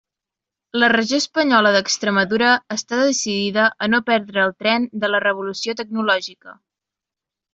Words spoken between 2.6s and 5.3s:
està decidida a no perdre el tren de la